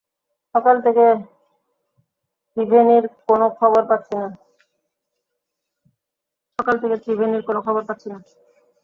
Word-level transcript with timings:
সকাল 0.55 0.75
থেকে 0.85 1.05
ত্রিভেনির 2.57 3.05
কোনও 7.53 7.61
খবর 7.65 7.81
পাচ্ছি 7.89 8.05
না। 8.09 8.17